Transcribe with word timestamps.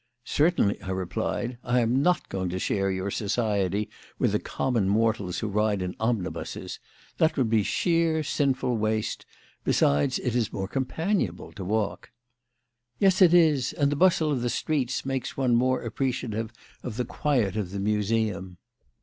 "Certainly," 0.25 0.81
I 0.81 0.89
replied; 0.89 1.59
"I 1.63 1.79
am 1.81 2.01
not 2.01 2.27
going 2.27 2.49
to 2.49 2.57
share 2.57 2.89
your 2.89 3.11
society 3.11 3.87
with 4.17 4.31
the 4.31 4.39
common 4.39 4.89
mortals 4.89 5.37
who 5.37 5.47
ride 5.47 5.83
in 5.83 5.95
omnibuses. 5.99 6.79
That 7.19 7.37
would 7.37 7.51
be 7.51 7.61
sheer, 7.61 8.23
sinful 8.23 8.77
waste. 8.77 9.27
Besides, 9.63 10.17
it 10.17 10.33
is 10.35 10.51
more 10.51 10.67
companionable 10.67 11.51
to 11.51 11.63
walk." 11.63 12.09
"Yes, 12.97 13.21
it 13.21 13.31
is; 13.35 13.73
and 13.73 13.91
the 13.91 13.95
bustle 13.95 14.31
of 14.31 14.41
the 14.41 14.49
streets 14.49 15.05
makes 15.05 15.37
one 15.37 15.53
more 15.53 15.83
appreciative 15.83 16.51
of 16.81 16.97
the 16.97 17.05
quiet 17.05 17.55
of 17.55 17.69
the 17.69 17.79
Museum. 17.79 18.57